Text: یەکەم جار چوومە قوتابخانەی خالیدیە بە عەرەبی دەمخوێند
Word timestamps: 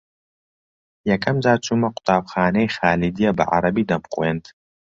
یەکەم 1.11 1.37
جار 1.43 1.57
چوومە 1.65 1.89
قوتابخانەی 1.95 2.73
خالیدیە 2.75 3.31
بە 3.37 3.43
عەرەبی 3.53 3.87
دەمخوێند 3.89 4.43